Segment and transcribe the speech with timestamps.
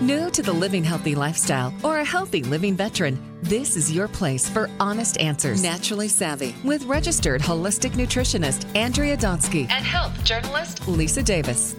[0.00, 4.48] New to the living healthy lifestyle or a healthy living veteran, this is your place
[4.48, 5.62] for honest answers.
[5.62, 11.76] Naturally Savvy with registered holistic nutritionist Andrea Donsky and health journalist Lisa Davis.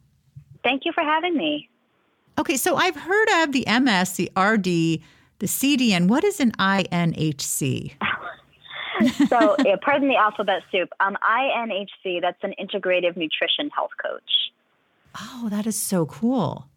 [0.65, 1.69] Thank you for having me.
[2.39, 5.01] Okay, so I've heard of the MS, the RD,
[5.39, 6.09] the CDN.
[6.09, 7.95] What is an INHC?
[9.29, 10.89] so, yeah, pardon the alphabet soup.
[11.01, 14.53] Um, INHC, that's an integrative nutrition health coach.
[15.21, 16.69] Oh, that is so cool.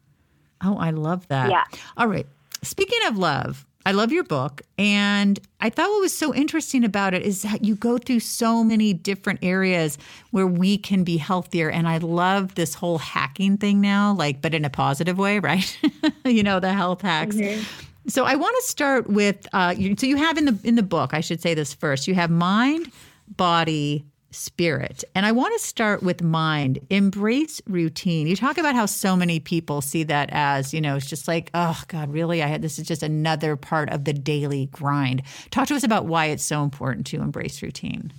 [0.64, 1.50] Oh, I love that.
[1.50, 1.64] Yeah.
[1.98, 2.28] All right.
[2.64, 4.62] Speaking of love, I love your book.
[4.78, 8.64] And I thought what was so interesting about it is that you go through so
[8.64, 9.98] many different areas
[10.32, 11.70] where we can be healthier.
[11.70, 15.78] And I love this whole hacking thing now, like, but in a positive way, right?
[16.26, 17.36] you know, the health hacks.
[17.36, 17.64] Mm-hmm.
[18.08, 21.14] So I want to start with uh, so you have in the in the book.
[21.14, 22.08] I should say this first.
[22.08, 22.92] You have mind,
[23.28, 25.04] body, spirit.
[25.14, 26.80] And I want to start with mind.
[26.90, 28.28] Embrace routine.
[28.28, 31.50] You talk about how so many people see that as, you know, it's just like,
[31.54, 32.42] oh God, really?
[32.42, 35.24] I had this is just another part of the daily grind.
[35.52, 38.12] Talk to us about why it's so important to embrace routine.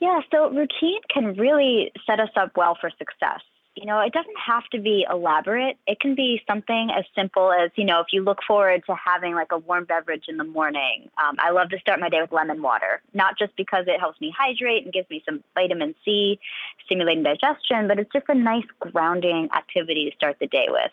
[0.00, 3.40] Yeah, so routine can really set us up well for success
[3.76, 5.76] you know, it doesn't have to be elaborate.
[5.86, 9.34] It can be something as simple as, you know, if you look forward to having
[9.34, 11.10] like a warm beverage in the morning.
[11.18, 14.20] Um, I love to start my day with lemon water, not just because it helps
[14.20, 16.38] me hydrate and gives me some vitamin C,
[16.84, 20.92] stimulating digestion, but it's just a nice grounding activity to start the day with.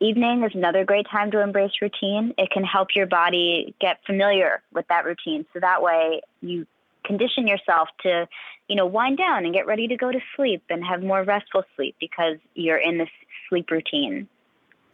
[0.00, 2.34] Evening is another great time to embrace routine.
[2.36, 5.46] It can help your body get familiar with that routine.
[5.52, 6.66] So that way you
[7.04, 8.26] condition yourself to,
[8.68, 11.64] you know, wind down and get ready to go to sleep and have more restful
[11.76, 13.08] sleep because you're in this
[13.48, 14.28] sleep routine.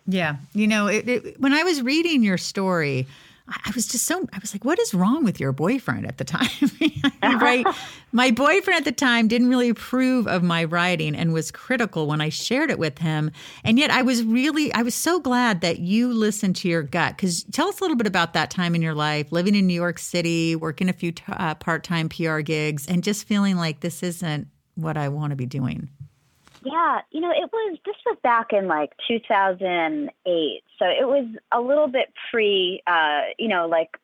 [0.07, 0.37] Yeah.
[0.55, 3.07] You know, it, it, when I was reading your story,
[3.51, 6.25] I was just so I was like, what is wrong with your boyfriend at the
[6.25, 6.49] time?
[7.41, 7.67] right.
[8.13, 12.21] my boyfriend at the time didn't really approve of my writing and was critical when
[12.21, 13.31] I shared it with him.
[13.65, 17.19] And yet I was really I was so glad that you listened to your gut
[17.19, 19.75] cuz tell us a little bit about that time in your life, living in New
[19.75, 24.49] York City, working a few uh, part-time PR gigs and just feeling like this isn't
[24.75, 25.89] what I want to be doing.
[26.63, 31.61] Yeah, you know, it was this was back in like 2008, so it was a
[31.61, 33.97] little bit pre, uh, you know, like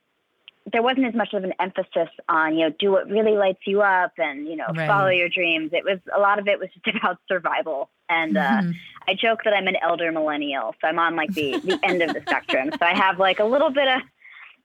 [0.73, 3.83] there wasn't as much of an emphasis on you know do what really lights you
[3.83, 4.87] up and you know right.
[4.87, 5.71] follow your dreams.
[5.73, 8.71] It was a lot of it was just about survival, and uh, mm-hmm.
[9.09, 12.15] I joke that I'm an elder millennial, so I'm on like the the end of
[12.15, 12.71] the spectrum.
[12.79, 14.03] So I have like a little bit of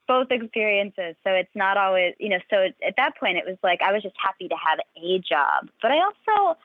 [0.08, 1.16] both experiences.
[1.24, 4.04] So it's not always, you know, so at that point it was like I was
[4.04, 5.70] just happy to have a job.
[5.82, 6.58] But I also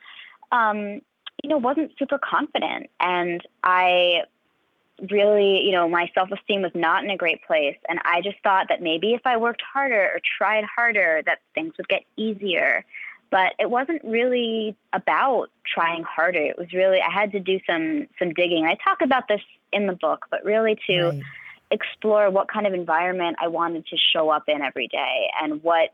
[0.50, 1.00] um,
[1.42, 2.90] you know, wasn't super confident.
[3.00, 4.22] And I
[5.10, 7.76] really, you know, my self esteem was not in a great place.
[7.88, 11.74] And I just thought that maybe if I worked harder or tried harder, that things
[11.76, 12.84] would get easier.
[13.30, 16.40] But it wasn't really about trying harder.
[16.40, 18.64] It was really I had to do some some digging.
[18.66, 19.42] I talk about this
[19.72, 21.22] in the book, but really to right.
[21.70, 25.90] explore what kind of environment I wanted to show up in every day and what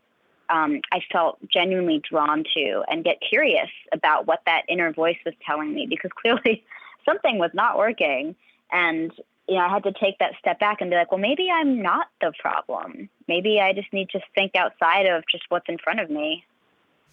[0.49, 5.33] um, I felt genuinely drawn to and get curious about what that inner voice was
[5.45, 6.63] telling me because clearly
[7.05, 8.35] something was not working.
[8.73, 9.13] And,
[9.47, 11.81] you know, I had to take that step back and be like, well, maybe I'm
[11.81, 13.09] not the problem.
[13.27, 16.43] Maybe I just need to think outside of just what's in front of me.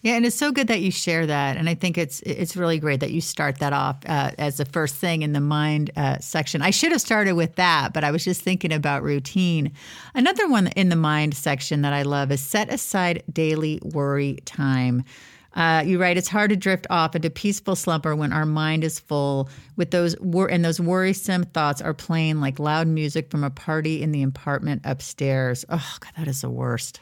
[0.03, 2.79] Yeah, and it's so good that you share that, and I think it's it's really
[2.79, 6.17] great that you start that off uh, as the first thing in the mind uh,
[6.17, 6.63] section.
[6.63, 9.71] I should have started with that, but I was just thinking about routine.
[10.15, 15.03] Another one in the mind section that I love is set aside daily worry time.
[15.53, 18.99] Uh, you write, it's hard to drift off into peaceful slumber when our mind is
[18.99, 23.49] full with those wor- and those worrisome thoughts are playing like loud music from a
[23.49, 25.65] party in the apartment upstairs.
[25.69, 27.01] Oh God, that is the worst.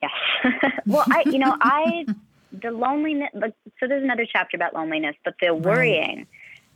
[0.00, 0.12] Yes.
[0.86, 2.06] well, I, you know, I,
[2.52, 6.26] the loneliness, like, so there's another chapter about loneliness, but the worrying, right.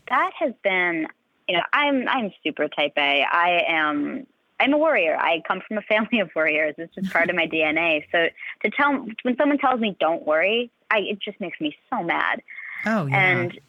[0.08, 1.06] that has been,
[1.48, 3.24] you know, I'm, I'm super type A.
[3.30, 4.26] I am
[4.60, 5.16] I'm a warrior.
[5.16, 6.74] I come from a family of warriors.
[6.78, 8.04] It's just part of my DNA.
[8.12, 8.28] So
[8.62, 12.42] to tell when someone tells me don't worry, I it just makes me so mad.
[12.86, 13.16] Oh yeah.
[13.16, 13.60] And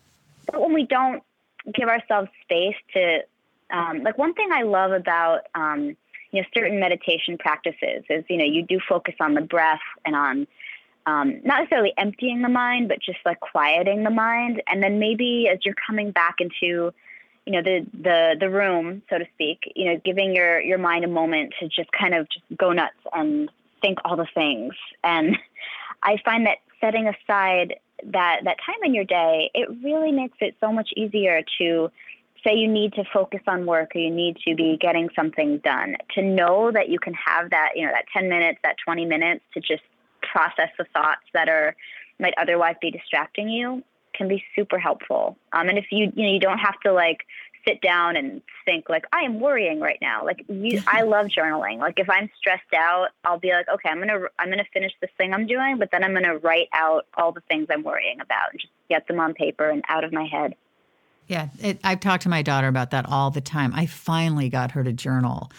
[0.51, 1.23] but when we don't
[1.73, 3.19] give ourselves space to
[3.71, 5.95] um, like one thing I love about um,
[6.31, 10.15] you know certain meditation practices is you know you do focus on the breath and
[10.15, 10.47] on
[11.07, 15.47] um, not necessarily emptying the mind, but just like quieting the mind, and then maybe
[15.51, 16.91] as you're coming back into
[17.45, 21.05] you know the the the room so to speak you know giving your your mind
[21.05, 23.49] a moment to just kind of just go nuts and
[23.81, 24.73] think all the things.
[25.03, 25.37] And
[26.03, 30.55] i find that setting aside that that time in your day it really makes it
[30.59, 31.89] so much easier to
[32.45, 35.95] say you need to focus on work or you need to be getting something done.
[36.13, 39.43] To know that you can have that you know that 10 minutes that 20 minutes
[39.53, 39.83] to just
[40.21, 41.75] process the thoughts that are
[42.19, 43.83] might otherwise be distracting you
[44.15, 45.37] can be super helpful.
[45.53, 47.25] Um, and if you you know you don't have to like
[47.67, 50.23] sit down and think like I am worrying right now.
[50.25, 51.79] Like you, I love journaling.
[51.79, 55.09] Like if I'm stressed out, I'll be like, okay, I'm gonna I'm gonna finish this
[55.17, 58.51] thing I'm doing, but then I'm gonna write out all the things I'm worrying about
[58.51, 60.55] and just get them on paper and out of my head.
[61.27, 63.73] Yeah, it, I've talked to my daughter about that all the time.
[63.73, 65.49] I finally got her to journal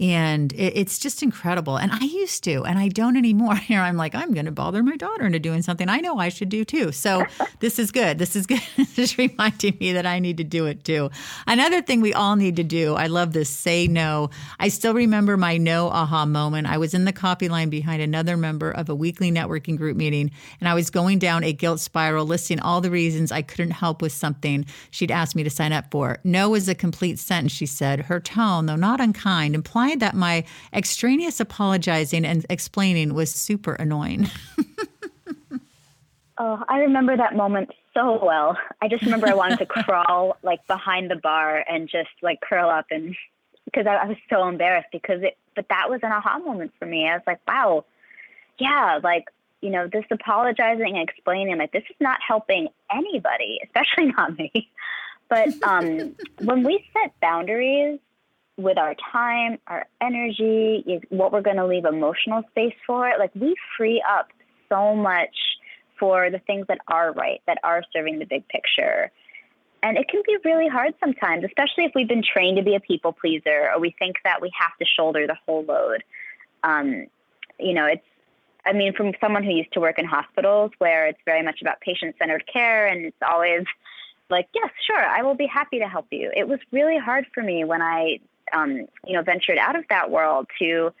[0.00, 1.76] and it, it's just incredible.
[1.76, 3.56] And I used to, and I don't anymore.
[3.66, 6.28] Here I'm like, I'm going to bother my daughter into doing something I know I
[6.28, 6.92] should do too.
[6.92, 7.24] So
[7.60, 8.18] this is good.
[8.18, 8.60] This is good.
[8.94, 11.10] just reminding me that I need to do it too.
[11.46, 12.94] Another thing we all need to do.
[12.94, 13.50] I love this.
[13.50, 14.30] Say no.
[14.58, 16.68] I still remember my no aha moment.
[16.68, 20.30] I was in the copy line behind another member of a weekly networking group meeting,
[20.60, 24.02] and I was going down a guilt spiral, listing all the reasons I couldn't help
[24.02, 26.18] with something she'd asked me to sign up for.
[26.24, 27.52] No is a complete sentence.
[27.52, 28.00] She said.
[28.00, 34.28] Her tone, though not unkind, implied that my extraneous apologizing and explaining was super annoying.
[36.38, 38.58] oh, I remember that moment so well.
[38.82, 42.68] I just remember I wanted to crawl like behind the bar and just like curl
[42.68, 43.14] up and
[43.64, 46.86] because I, I was so embarrassed because it, but that was an aha moment for
[46.86, 47.08] me.
[47.08, 47.84] I was like, wow,
[48.58, 49.26] yeah, like
[49.60, 54.70] you know, this apologizing and explaining, like, this is not helping anybody, especially not me.
[55.28, 57.98] But um, when we set boundaries,
[58.56, 63.54] with our time, our energy, what we're going to leave emotional space for, like we
[63.76, 64.28] free up
[64.68, 65.36] so much
[65.98, 69.10] for the things that are right, that are serving the big picture.
[69.82, 72.80] And it can be really hard sometimes, especially if we've been trained to be a
[72.80, 76.02] people pleaser or we think that we have to shoulder the whole load.
[76.62, 77.06] Um,
[77.60, 78.02] you know, it's,
[78.64, 81.80] I mean, from someone who used to work in hospitals where it's very much about
[81.80, 83.64] patient centered care and it's always
[84.28, 86.32] like, yes, sure, I will be happy to help you.
[86.34, 88.18] It was really hard for me when I
[88.52, 90.92] um, you know ventured out of that world to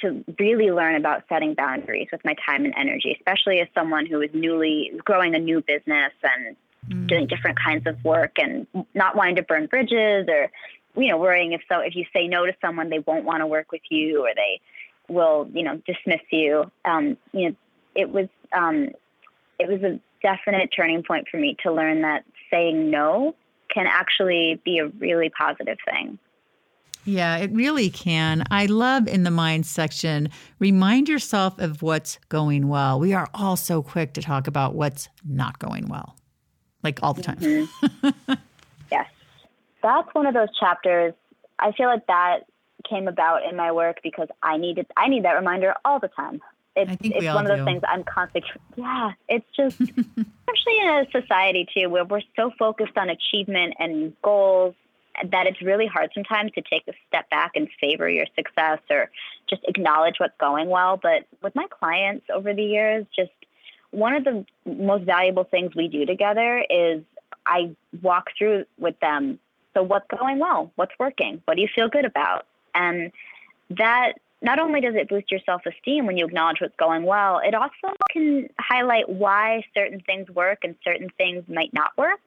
[0.00, 4.20] to really learn about setting boundaries with my time and energy, especially as someone who
[4.20, 6.56] is newly growing a new business and
[6.88, 7.06] mm.
[7.06, 10.50] doing different kinds of work and not wanting to burn bridges or
[10.96, 13.46] you know worrying if so if you say no to someone they won't want to
[13.46, 14.60] work with you or they
[15.08, 17.56] will you know dismiss you um, you know
[17.94, 18.88] it was um,
[19.58, 23.34] it was a definite turning point for me to learn that saying no
[23.72, 26.18] can actually be a really positive thing
[27.04, 28.44] yeah, it really can.
[28.50, 30.28] I love in the mind section,
[30.58, 32.98] remind yourself of what's going well.
[32.98, 36.16] We are all so quick to talk about what's not going well,
[36.82, 37.36] like all the time.
[37.36, 38.32] Mm-hmm.
[38.90, 39.08] yes.
[39.82, 41.14] That's one of those chapters.
[41.58, 42.44] I feel like that
[42.88, 46.40] came about in my work because I needed I need that reminder all the time.
[46.76, 47.64] It's, it's one of those do.
[47.64, 52.96] things I'm constantly yeah, it's just especially in a society too where we're so focused
[52.96, 54.74] on achievement and goals
[55.30, 59.10] that it's really hard sometimes to take a step back and savor your success or
[59.48, 60.98] just acknowledge what's going well.
[61.00, 63.30] But with my clients over the years, just
[63.90, 67.02] one of the most valuable things we do together is
[67.46, 69.38] I walk through with them.
[69.74, 70.72] So, what's going well?
[70.76, 71.42] What's working?
[71.44, 72.46] What do you feel good about?
[72.74, 73.12] And
[73.70, 77.40] that not only does it boost your self esteem when you acknowledge what's going well,
[77.44, 82.20] it also can highlight why certain things work and certain things might not work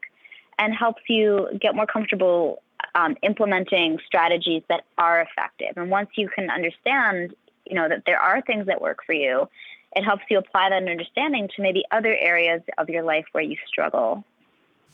[0.60, 2.62] and helps you get more comfortable
[2.98, 5.78] um, implementing strategies that are effective.
[5.78, 7.36] And once you can understand,
[7.66, 9.48] you know, that there are things that work for you,
[9.96, 13.56] it helps you apply that understanding to maybe other areas of your life where you
[13.68, 14.26] struggle.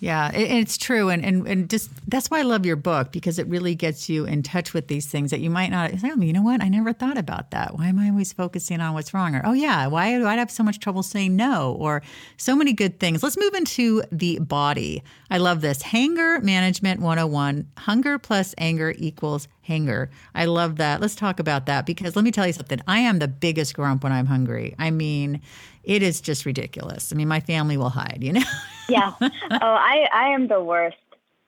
[0.04, 3.40] Yeah, it, it's true, and, and and just that's why I love your book because
[3.40, 5.92] it really gets you in touch with these things that you might not.
[6.04, 6.62] Oh, you know what?
[6.62, 7.78] I never thought about that.
[7.78, 9.34] Why am I always focusing on what's wrong?
[9.34, 11.78] Or oh yeah, why do I have so much trouble saying no?
[11.80, 12.02] Or
[12.36, 13.24] so many good things.
[13.24, 15.04] Let's move into the body.
[15.32, 15.82] I love this.
[15.82, 17.66] Hanger Management 101.
[17.78, 20.10] Hunger plus anger equals hanger.
[20.36, 21.00] I love that.
[21.00, 22.82] Let's talk about that because let me tell you something.
[22.88, 24.76] I am the biggest grump when I'm hungry.
[24.78, 25.42] I mean,
[25.84, 27.12] it is just ridiculous.
[27.12, 28.44] I mean, my family will hide, you know?
[28.90, 29.14] yeah.
[29.22, 29.30] Oh,
[29.62, 30.98] I, I am the worst.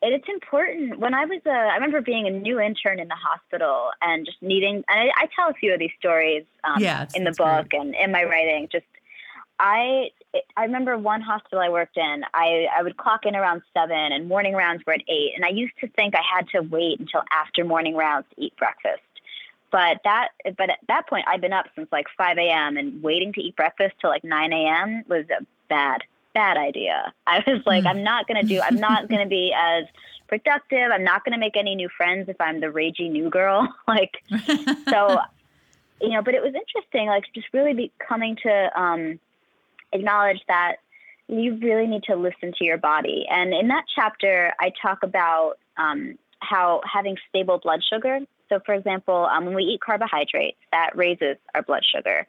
[0.01, 0.99] it's important.
[0.99, 4.41] When I was a, I remember being a new intern in the hospital and just
[4.41, 7.69] needing, and I, I tell a few of these stories um, yeah, in the book
[7.69, 7.81] great.
[7.81, 8.67] and in my writing.
[8.71, 8.85] Just,
[9.57, 10.09] I,
[10.57, 12.23] I remember one hospital I worked in.
[12.33, 15.31] I, I would clock in around seven, and morning rounds were at eight.
[15.35, 18.55] And I used to think I had to wait until after morning rounds to eat
[18.57, 19.01] breakfast.
[19.75, 22.77] But that, but at that point, I'd been up since like 5 a.m.
[22.77, 25.03] and waiting to eat breakfast till like 9 a.m.
[25.09, 26.01] was a bad,
[26.33, 27.11] bad idea.
[27.27, 27.85] I was like.
[27.85, 28.61] I'm not gonna do.
[28.61, 29.83] I'm not gonna be as
[30.29, 30.91] productive.
[30.93, 33.67] I'm not gonna make any new friends if I'm the ragey new girl.
[33.85, 34.23] like,
[34.87, 35.19] so,
[35.99, 36.21] you know.
[36.21, 39.19] But it was interesting, like just really be coming to um,
[39.91, 40.77] acknowledge that
[41.27, 43.25] you really need to listen to your body.
[43.29, 48.73] And in that chapter, I talk about um, how having stable blood sugar so, for
[48.73, 52.27] example, um, when we eat carbohydrates, that raises our blood sugar,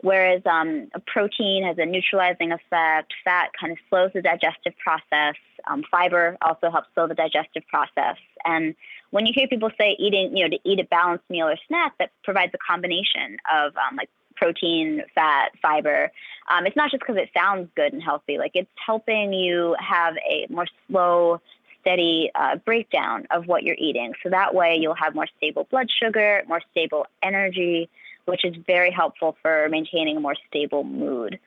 [0.00, 3.12] whereas um, protein has a neutralizing effect.
[3.24, 5.34] Fat kind of slows the digestive process.
[5.66, 8.16] Um, fiber also helps slow the digestive process.
[8.44, 8.74] And
[9.10, 11.94] when you hear people say eating, you know, to eat a balanced meal or snack,
[11.98, 16.10] that provides a combination of um, like protein, fat, fiber.
[16.48, 18.38] Um, it's not just because it sounds good and healthy.
[18.38, 21.40] Like it's helping you have a more slow
[21.80, 24.14] steady uh, breakdown of what you're eating.
[24.22, 27.88] So that way you'll have more stable blood sugar, more stable energy,
[28.26, 31.38] which is very helpful for maintaining a more stable mood.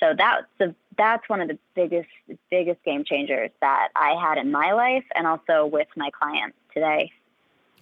[0.00, 2.08] So that's the that's one of the biggest
[2.50, 7.12] biggest game changers that I had in my life and also with my clients today.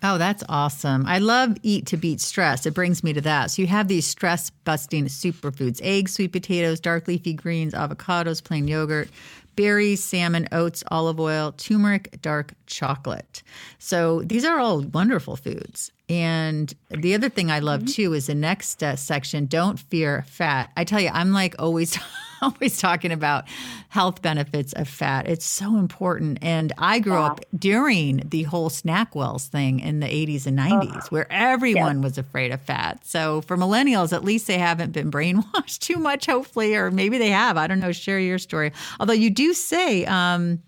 [0.06, 1.06] Oh, that's awesome.
[1.06, 2.66] I love eat to beat stress.
[2.66, 3.50] It brings me to that.
[3.50, 8.68] So you have these stress busting superfoods eggs, sweet potatoes, dark leafy greens, avocados, plain
[8.68, 9.08] yogurt,
[9.56, 13.42] berries, salmon, oats, olive oil, turmeric, dark chocolate.
[13.78, 15.92] So these are all wonderful foods.
[16.08, 17.92] And the other thing I love mm-hmm.
[17.92, 20.70] too is the next uh, section don't fear fat.
[20.76, 21.99] I tell you, I'm like always.
[22.42, 23.44] always talking about
[23.88, 25.26] health benefits of fat.
[25.26, 26.38] It's so important.
[26.42, 27.26] And I grew yeah.
[27.26, 32.52] up during the whole SnackWell's thing in the 80s and 90s, where everyone was afraid
[32.52, 33.00] of fat.
[33.04, 37.30] So for millennials, at least they haven't been brainwashed too much, hopefully, or maybe they
[37.30, 37.56] have.
[37.56, 37.92] I don't know.
[37.92, 38.73] Share your story.
[39.00, 40.62] Although you do say, um,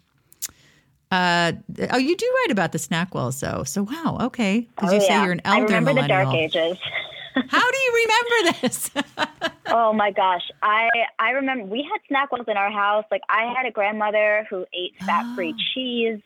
[1.11, 1.53] uh,
[1.91, 3.65] oh, you do write about the SnackWells, though.
[3.65, 4.61] So wow, okay.
[4.61, 5.07] Because oh, you yeah.
[5.07, 6.19] say you're an elder I remember millennial.
[6.19, 6.79] the dark ages.
[7.49, 8.91] How do you remember this?
[9.67, 13.05] oh my gosh, I I remember we had SnackWells in our house.
[13.11, 15.63] Like I had a grandmother who ate fat-free oh.
[15.75, 16.21] cheese.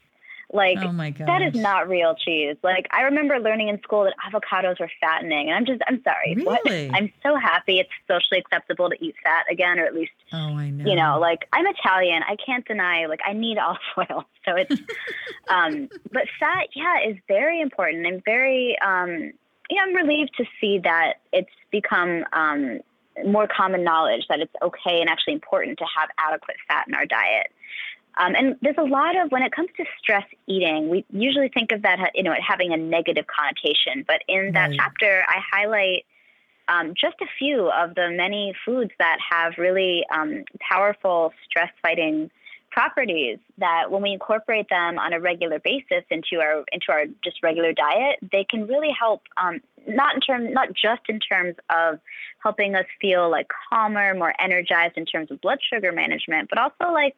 [0.52, 2.56] Like oh my that is not real cheese.
[2.64, 6.36] Like I remember learning in school that avocados were fattening, and I'm just I'm sorry.
[6.40, 6.88] Really?
[6.88, 6.96] What?
[6.96, 10.70] I'm so happy it's socially acceptable to eat fat again, or at least oh I
[10.70, 10.90] know.
[10.90, 12.22] You know, like I'm Italian.
[12.26, 14.24] I can't deny like I need olive oil.
[14.44, 14.80] So it's
[15.48, 19.32] um, but fat, yeah, is very important and very um
[19.70, 22.80] yeah, I'm relieved to see that it's become um,
[23.24, 27.06] more common knowledge that it's okay and actually important to have adequate fat in our
[27.06, 27.52] diet.
[28.18, 31.72] Um, and there's a lot of when it comes to stress eating, we usually think
[31.72, 34.04] of that you know it having a negative connotation.
[34.06, 34.76] But in that right.
[34.78, 36.04] chapter, I highlight
[36.68, 42.30] um, just a few of the many foods that have really um, powerful stress fighting
[42.70, 47.42] properties that when we incorporate them on a regular basis into our into our just
[47.42, 49.22] regular diet, they can really help.
[49.36, 51.98] Um, not in terms, not just in terms of
[52.42, 56.92] helping us feel like calmer, more energized in terms of blood sugar management, but also
[56.92, 57.16] like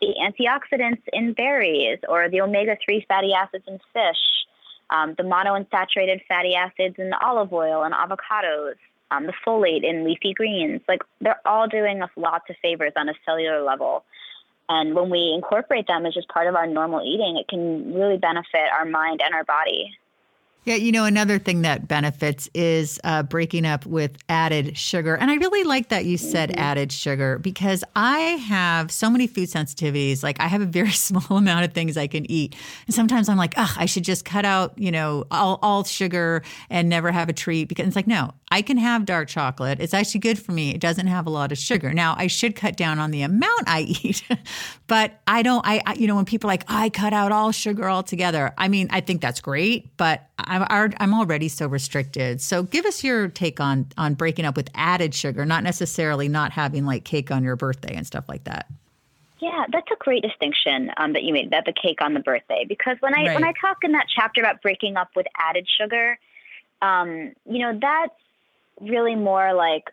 [0.00, 4.46] the antioxidants in berries or the omega three fatty acids in fish,
[4.90, 8.74] um, the monounsaturated fatty acids in olive oil and avocados.
[9.12, 13.08] Um, the folate in leafy greens, like they're all doing us lots of favors on
[13.08, 14.04] a cellular level.
[14.68, 18.18] And when we incorporate them as just part of our normal eating, it can really
[18.18, 19.98] benefit our mind and our body.
[20.64, 25.14] Yeah, you know, another thing that benefits is uh, breaking up with added sugar.
[25.14, 26.60] And I really like that you said mm-hmm.
[26.60, 30.22] added sugar because I have so many food sensitivities.
[30.22, 32.54] Like, I have a very small amount of things I can eat.
[32.86, 36.42] And sometimes I'm like, ugh, I should just cut out, you know, all, all sugar
[36.68, 37.68] and never have a treat.
[37.68, 39.80] Because it's like, no, I can have dark chocolate.
[39.80, 40.74] It's actually good for me.
[40.74, 41.94] It doesn't have a lot of sugar.
[41.94, 44.22] Now, I should cut down on the amount I eat,
[44.86, 47.50] but I don't, I, I, you know, when people are like, I cut out all
[47.50, 52.40] sugar altogether, I mean, I think that's great, but I'm, I'm already so restricted.
[52.40, 56.52] So give us your take on on breaking up with added sugar, not necessarily not
[56.52, 58.66] having like cake on your birthday and stuff like that.
[59.40, 62.64] Yeah, that's a great distinction um, that you made about the cake on the birthday.
[62.68, 63.34] Because when I Right.
[63.34, 66.18] when I talk in that chapter about breaking up with added sugar,
[66.82, 68.14] um, you know that's
[68.80, 69.84] really more like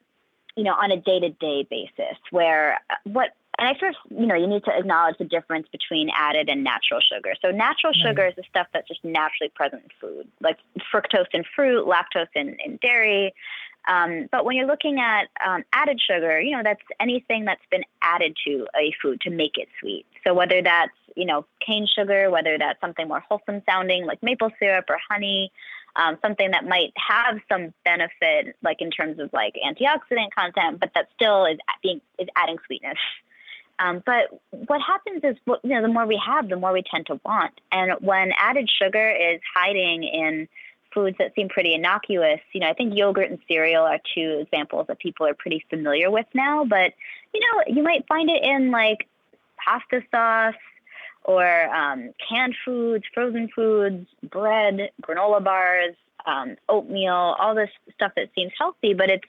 [0.56, 2.18] you know on a day to day basis.
[2.32, 6.10] Where uh, what and I first you know you need to acknowledge the difference between
[6.14, 7.34] added and natural sugar.
[7.42, 8.10] So natural Right.
[8.10, 10.58] sugar is the stuff that's just naturally present in food, like
[10.94, 13.34] fructose in fruit, lactose in, in dairy.
[13.88, 17.84] Um, but when you're looking at um, added sugar, you know, that's anything that's been
[18.02, 20.06] added to a food to make it sweet.
[20.26, 24.52] So whether that's, you know, cane sugar, whether that's something more wholesome sounding like maple
[24.60, 25.52] syrup or honey,
[25.96, 30.92] um, something that might have some benefit, like in terms of like antioxidant content, but
[30.94, 32.98] that still is being is adding sweetness.
[33.80, 37.06] Um, but what happens is, you know, the more we have, the more we tend
[37.08, 37.60] to want.
[37.72, 40.48] And when added sugar is hiding in
[40.94, 44.88] foods that seem pretty innocuous, you know, I think yogurt and cereal are two examples
[44.88, 46.66] that people are pretty familiar with now.
[46.66, 46.94] But
[47.34, 49.08] you know, you might find it in like
[49.58, 50.56] pasta sauce
[51.24, 58.30] or um, canned foods, frozen foods, bread, granola bars, um, oatmeal, all this stuff that
[58.34, 59.28] seems healthy, but it's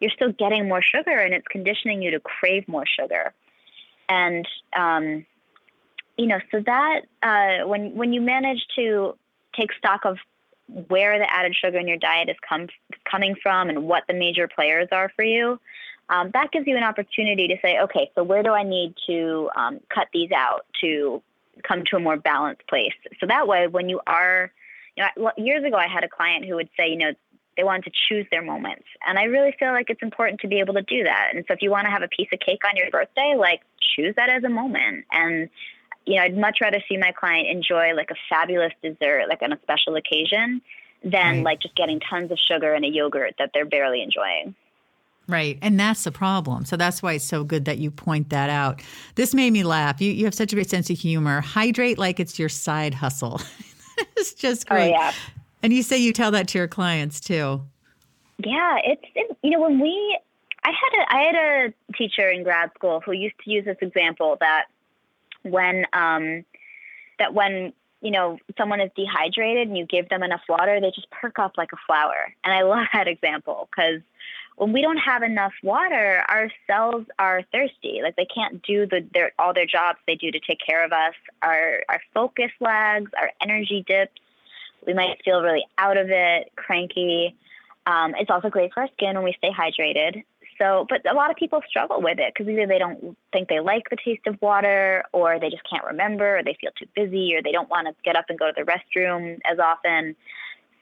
[0.00, 3.32] you're still getting more sugar and it's conditioning you to crave more sugar.
[4.08, 4.46] And
[4.76, 5.26] um,
[6.16, 9.16] you know, so that uh, when when you manage to
[9.56, 10.18] take stock of
[10.88, 12.68] where the added sugar in your diet is come,
[13.10, 15.60] coming from and what the major players are for you,
[16.08, 19.50] um, that gives you an opportunity to say, okay, so where do I need to
[19.56, 21.22] um, cut these out to
[21.62, 22.92] come to a more balanced place?
[23.20, 24.50] So that way, when you are,
[24.96, 27.12] you know, years ago, I had a client who would say, you know,
[27.56, 28.84] they wanted to choose their moments.
[29.06, 31.30] And I really feel like it's important to be able to do that.
[31.34, 33.60] And so if you want to have a piece of cake on your birthday, like
[33.96, 35.04] choose that as a moment.
[35.12, 35.48] And,
[36.06, 39.52] you know, I'd much rather see my client enjoy like a fabulous dessert, like on
[39.52, 40.60] a special occasion,
[41.02, 41.44] than Right.
[41.44, 44.54] like just getting tons of sugar and a yogurt that they're barely enjoying.
[45.26, 45.58] Right.
[45.62, 46.64] And that's the problem.
[46.66, 48.82] So that's why it's so good that you point that out.
[49.14, 50.00] This made me laugh.
[50.00, 51.40] You, you have such a great sense of humor.
[51.40, 53.40] Hydrate like it's your side hustle.
[54.16, 54.76] it's just great.
[54.78, 54.90] Oh, great.
[54.90, 55.12] yeah.
[55.64, 57.62] And you say you tell that to your clients too.
[58.36, 60.18] Yeah, it's it, you know when we
[60.62, 63.78] I had a I had a teacher in grad school who used to use this
[63.80, 64.66] example that
[65.42, 66.44] when um
[67.18, 71.10] that when you know someone is dehydrated and you give them enough water they just
[71.10, 72.34] perk up like a flower.
[72.44, 74.02] And I love that example because
[74.56, 78.00] when we don't have enough water our cells are thirsty.
[78.02, 80.92] Like they can't do the their all their jobs they do to take care of
[80.92, 81.14] us.
[81.40, 84.20] Our our focus lags our energy dips
[84.86, 87.36] we might feel really out of it cranky
[87.86, 90.24] um, it's also great for our skin when we stay hydrated.
[90.58, 93.60] So, but a lot of people struggle with it because either they don't think they
[93.60, 97.34] like the taste of water, or they just can't remember, or they feel too busy,
[97.34, 100.14] or they don't want to get up and go to the restroom as often.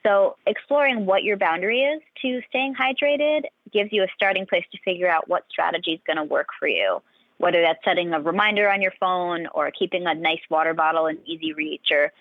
[0.04, 4.78] So, exploring what your boundary is to staying hydrated gives you a starting place to
[4.84, 7.00] figure out what strategy is going to work for you.
[7.38, 11.18] Whether that's setting a reminder on your phone, or keeping a nice water bottle in
[11.24, 12.12] easy reach, or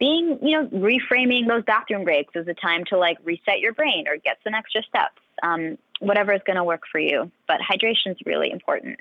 [0.00, 4.08] being, you know, reframing those bathroom breaks as a time to like reset your brain
[4.08, 5.20] or get some extra steps.
[5.42, 7.30] Um, whatever is going to work for you.
[7.46, 8.98] But hydration is really important.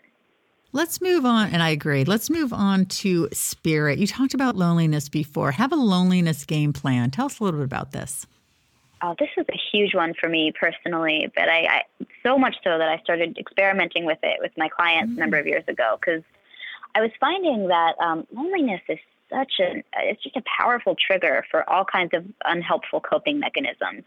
[0.72, 1.50] Let's move on.
[1.50, 2.04] And I agree.
[2.04, 3.98] Let's move on to spirit.
[3.98, 5.52] You talked about loneliness before.
[5.52, 7.10] Have a loneliness game plan.
[7.10, 8.28] Tell us a little bit about this.
[9.02, 12.78] Oh, this is a huge one for me personally, but I, I so much so
[12.78, 16.22] that I started experimenting with it with my clients a number of years ago because
[16.96, 21.68] I was finding that um, loneliness is such a it's just a powerful trigger for
[21.70, 24.04] all kinds of unhelpful coping mechanisms.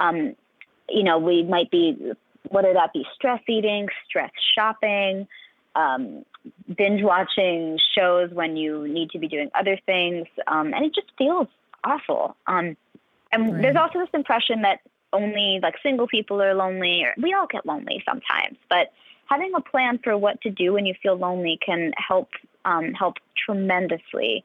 [0.00, 0.34] Um,
[0.88, 2.12] you know, we might be
[2.50, 5.26] whether that be stress eating, stress shopping,
[5.74, 6.24] um,
[6.76, 11.08] binge watching shows when you need to be doing other things, um, and it just
[11.16, 11.48] feels
[11.84, 12.36] awful.
[12.46, 12.76] Um,
[13.32, 13.62] and Right.
[13.62, 14.80] there's also this impression that
[15.12, 18.58] only like single people are lonely, or we all get lonely sometimes.
[18.68, 18.92] But
[19.26, 22.28] having a plan for what to do when you feel lonely can help
[22.64, 24.44] um, help tremendously.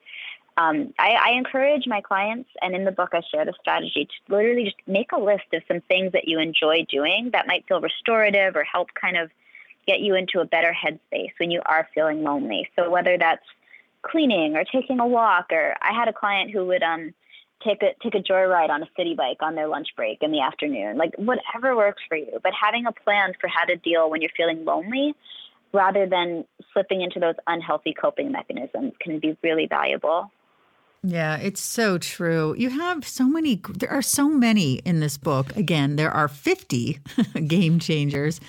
[0.57, 4.35] Um, I, I encourage my clients, and in the book I share the strategy to
[4.35, 7.79] literally just make a list of some things that you enjoy doing that might feel
[7.79, 9.31] restorative or help kind of
[9.87, 12.69] get you into a better headspace when you are feeling lonely.
[12.75, 13.45] So whether that's
[14.01, 17.13] cleaning or taking a walk, or I had a client who would um,
[17.63, 20.41] take a take a joyride on a city bike on their lunch break in the
[20.41, 20.97] afternoon.
[20.97, 24.31] Like whatever works for you, but having a plan for how to deal when you're
[24.35, 25.15] feeling lonely
[25.73, 30.31] rather than slipping into those unhealthy coping mechanisms can be really valuable.
[31.01, 32.53] Yeah, it's so true.
[32.57, 35.55] You have so many, there are so many in this book.
[35.55, 36.99] Again, there are 50
[37.47, 38.41] game changers,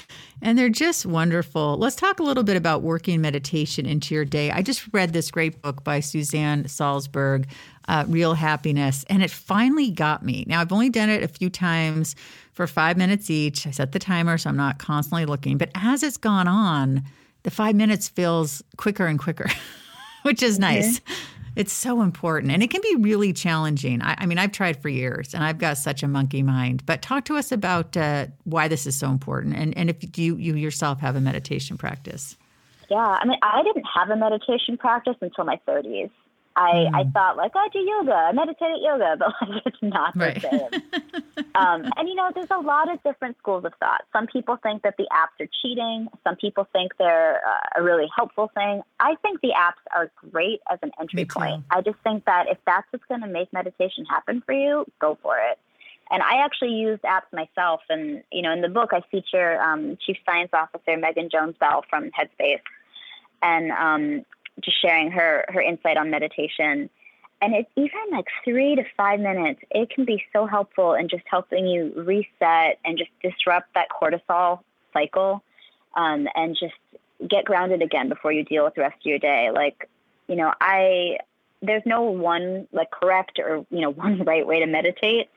[0.42, 1.76] and they're just wonderful.
[1.78, 4.50] Let's talk a little bit about working meditation into your day.
[4.50, 7.46] I just read this great book by Suzanne Salzberg,
[7.90, 10.44] uh, Real Happiness, and it finally got me.
[10.46, 12.14] Now, I've only done it a few times
[12.52, 13.66] for five minutes each.
[13.66, 15.58] I set the timer, so I'm not constantly looking.
[15.58, 17.02] But as it's gone on,
[17.42, 19.50] the five minutes feels quicker and quicker,
[20.22, 21.00] which is nice.
[21.56, 22.52] It's so important.
[22.52, 24.02] And it can be really challenging.
[24.02, 26.86] I, I, mean, I've tried for years and I've got such a monkey mind.
[26.86, 30.36] But talk to us about uh, why this is so important and, and if you,
[30.36, 32.36] you yourself have a meditation practice.
[32.88, 36.10] Yeah, I mean, I didn't have a meditation practice until my 30s.
[36.60, 36.94] I, mm.
[36.94, 40.20] I thought like I do yoga, I meditate at yoga, but like it's not the
[40.20, 40.42] right.
[40.42, 40.82] same.
[41.54, 44.02] um, and you know, there's a lot of different schools of thought.
[44.12, 46.08] Some people think that the apps are cheating.
[46.22, 48.82] Some people think they're uh, a really helpful thing.
[49.00, 51.64] I think the apps are great as an entry point.
[51.70, 55.16] I just think that if that's what's going to make meditation happen for you, go
[55.22, 55.58] for it.
[56.12, 57.80] And I actually used apps myself.
[57.88, 61.84] And you know, in the book, I feature um, Chief Science Officer Megan Jones Bell
[61.88, 62.60] from Headspace
[63.42, 64.24] and um,
[64.62, 66.90] just sharing her her insight on meditation.
[67.42, 69.60] And it's even like three to five minutes.
[69.70, 74.60] It can be so helpful in just helping you reset and just disrupt that cortisol
[74.92, 75.42] cycle,
[75.96, 76.74] um, and just
[77.28, 79.50] get grounded again before you deal with the rest of your day.
[79.52, 79.88] Like,
[80.26, 81.18] you know, I
[81.62, 85.28] there's no one like correct or you know one right way to meditate,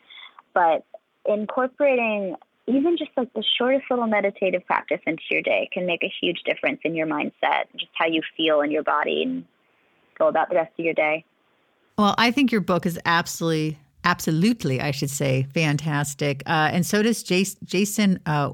[0.54, 0.86] but
[1.26, 2.36] incorporating
[2.68, 6.42] even just like the shortest little meditative practice into your day can make a huge
[6.46, 9.46] difference in your mindset, just how you feel in your body and
[10.18, 11.26] go about the rest of your day.
[11.98, 15.48] Well, I think your book is absolutely Absolutely, I should say.
[15.54, 16.44] Fantastic.
[16.46, 18.52] Uh, and so does Jason uh,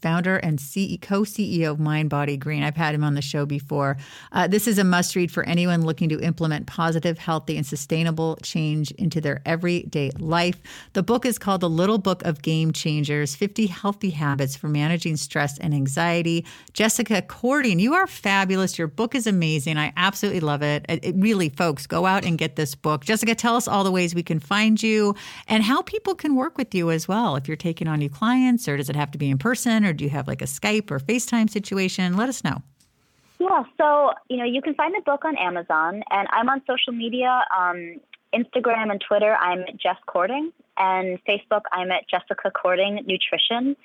[0.00, 2.64] founder and co CEO of Mind Body Green.
[2.64, 3.96] I've had him on the show before.
[4.32, 8.36] Uh, this is a must read for anyone looking to implement positive, healthy, and sustainable
[8.42, 10.60] change into their everyday life.
[10.94, 15.16] The book is called The Little Book of Game Changers 50 Healthy Habits for Managing
[15.16, 16.44] Stress and Anxiety.
[16.72, 18.76] Jessica Cording, you are fabulous.
[18.76, 19.76] Your book is amazing.
[19.78, 20.84] I absolutely love it.
[20.88, 23.04] it, it really, folks, go out and get this book.
[23.04, 25.14] Jessica, tell us all the ways we can find you
[25.46, 27.36] and how people can work with you as well.
[27.36, 29.92] If you're taking on new clients, or does it have to be in person, or
[29.92, 32.16] do you have like a Skype or FaceTime situation?
[32.16, 32.62] Let us know.
[33.38, 36.92] Yeah, so you know you can find the book on Amazon, and I'm on social
[36.92, 38.00] media, um,
[38.34, 39.36] Instagram and Twitter.
[39.40, 43.76] I'm Jess Cording, and Facebook I'm at Jessica Cording Nutrition.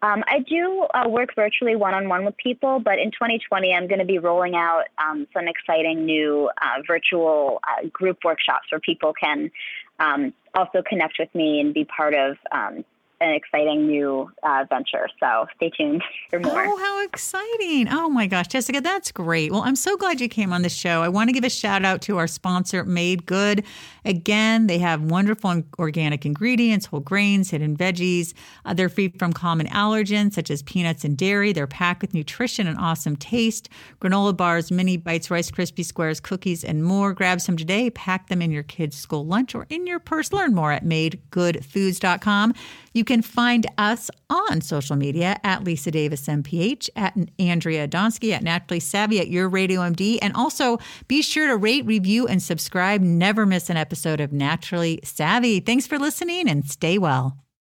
[0.00, 3.88] Um, I do uh, work virtually one on one with people, but in 2020, I'm
[3.88, 8.80] going to be rolling out um, some exciting new uh, virtual uh, group workshops where
[8.80, 9.50] people can
[9.98, 12.84] um, also connect with me and be part of um,
[13.20, 15.08] an exciting new uh, venture.
[15.18, 16.64] So stay tuned for more.
[16.66, 17.88] Oh, how exciting.
[17.90, 19.50] Oh my gosh, Jessica, that's great.
[19.50, 21.02] Well, I'm so glad you came on the show.
[21.02, 23.64] I want to give a shout out to our sponsor, Made Good.
[24.04, 28.34] Again, they have wonderful organic ingredients, whole grains, hidden veggies.
[28.64, 31.52] Uh, they're free from common allergens such as peanuts and dairy.
[31.52, 33.68] They're packed with nutrition and awesome taste.
[34.00, 37.12] Granola bars, mini bites, Rice Krispie squares, cookies, and more.
[37.12, 37.90] Grab some today.
[37.90, 40.32] Pack them in your kids' school lunch or in your purse.
[40.32, 42.54] Learn more at madegoodfoods.com.
[42.94, 48.42] You can find us on social media at Lisa Davis MPH, at Andrea Donsky, at
[48.42, 50.18] Naturally Savvy, at Your Radio MD.
[50.20, 53.00] And also be sure to rate, review, and subscribe.
[53.00, 55.58] Never miss an episode of Naturally Savvy.
[55.58, 57.47] Thanks for listening and stay well.